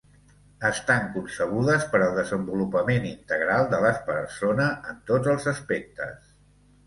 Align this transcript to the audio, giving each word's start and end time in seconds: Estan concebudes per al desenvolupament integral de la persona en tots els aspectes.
Estan 0.67 1.03
concebudes 1.17 1.83
per 1.91 1.99
al 2.05 2.15
desenvolupament 2.19 3.05
integral 3.09 3.67
de 3.75 3.81
la 3.85 3.93
persona 4.07 4.67
en 4.93 4.97
tots 5.11 5.33
els 5.35 5.47
aspectes. 5.55 6.35